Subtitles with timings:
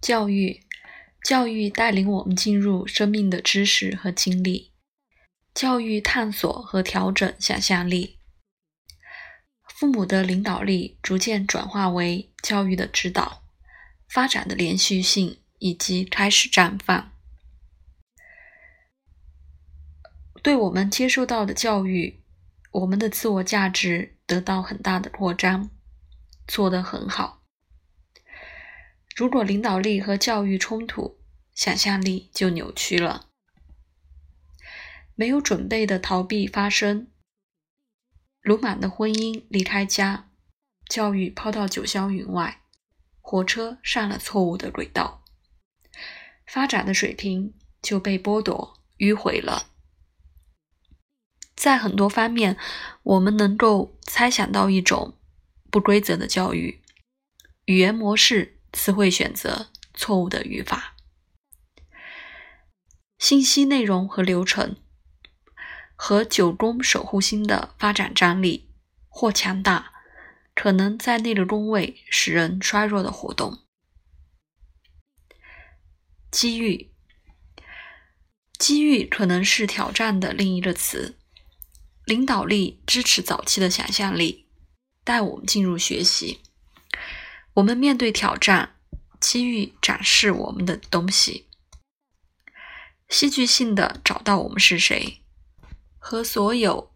[0.00, 0.64] 教育，
[1.22, 4.72] 教育带领我们进入生命的知识和经历，
[5.54, 8.18] 教育探索和调整想象力。
[9.68, 13.42] 父母的领导力逐渐转化为教育的指导、
[14.08, 17.12] 发展的连续性以及开始绽放。
[20.42, 22.22] 对我们接受到的教育，
[22.72, 25.68] 我们的自我价值得到很大的扩张，
[26.48, 27.39] 做得很好。
[29.20, 31.20] 如果领导力和教育冲突，
[31.54, 33.28] 想象力就扭曲了。
[35.14, 37.08] 没有准备的逃避发生，
[38.40, 40.30] 鲁莽的婚姻离开家，
[40.88, 42.62] 教育抛到九霄云外，
[43.20, 45.22] 火车上了错误的轨道，
[46.46, 47.52] 发展的水平
[47.82, 49.66] 就被剥夺迂回了。
[51.54, 52.56] 在很多方面，
[53.02, 55.18] 我们能够猜想到一种
[55.70, 56.80] 不规则的教育、
[57.66, 60.96] 语言模式、词汇选择、错误的语法、
[63.18, 64.76] 信息内容和流程，
[65.94, 68.70] 和九宫守护星的发展张力
[69.08, 69.92] 或强大，
[70.54, 73.58] 可能在那个宫位使人衰弱的活动。
[76.30, 76.92] 机遇，
[78.58, 81.18] 机遇可能是挑战的另一个词。
[82.06, 84.48] 领导力支持早期的想象力，
[85.04, 86.40] 带我们进入学习。
[87.54, 88.76] 我们面对挑战，
[89.20, 91.48] 机遇展示我们的东西，
[93.08, 95.20] 戏剧性的找到我们是谁，
[95.98, 96.92] 和所有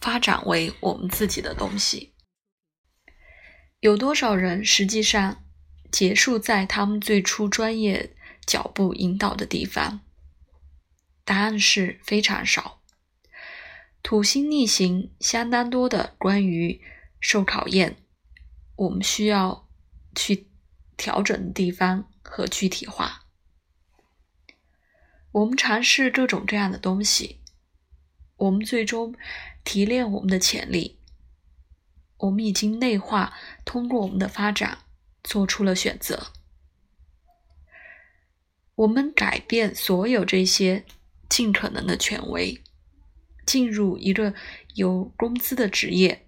[0.00, 2.14] 发展为我们自己的东西。
[3.80, 5.44] 有多少人实际上
[5.92, 10.00] 结束在他们最初专业脚步引导的地方？
[11.24, 12.80] 答案是非常少。
[14.02, 16.80] 土星逆行，相当多的关于
[17.20, 17.96] 受考验，
[18.78, 19.68] 我们需要
[20.14, 20.46] 去
[20.96, 23.24] 调整的地方和具体化。
[25.32, 27.40] 我们尝试各种各样的东西，
[28.36, 29.16] 我们最终
[29.64, 31.00] 提炼我们的潜力。
[32.18, 34.78] 我们已经内化，通过我们的发展
[35.24, 36.28] 做出了选择。
[38.76, 40.84] 我们改变所有这些
[41.28, 42.62] 尽可能的权威。
[43.44, 44.34] 进入一个
[44.74, 46.26] 有工资的职业，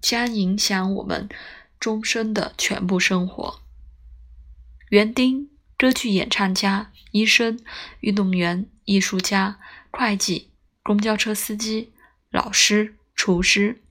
[0.00, 1.28] 将影响我们
[1.78, 3.60] 终身的全部生活。
[4.90, 7.58] 园丁、歌剧演唱家、医生、
[8.00, 9.58] 运动员、艺术家、
[9.90, 10.50] 会计、
[10.82, 11.92] 公交车司机、
[12.30, 13.82] 老师、厨师，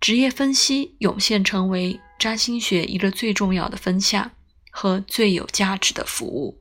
[0.00, 4.32] 职业分析涌现成为占星学一个最重要的分项
[4.70, 6.58] 和最有价值的服务。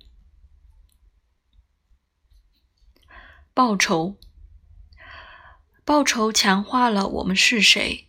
[3.54, 4.18] 报酬。
[5.86, 8.08] 报酬强化了我们是谁，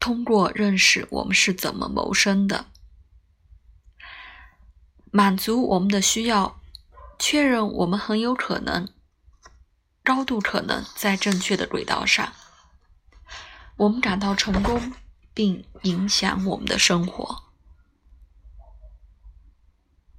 [0.00, 2.66] 通过认识我们是怎么谋生的，
[5.10, 6.60] 满足我们的需要，
[7.18, 8.88] 确认我们很有可能、
[10.04, 12.32] 高度可能在正确的轨道上，
[13.76, 14.92] 我们感到成功，
[15.34, 17.47] 并影响我们的生活。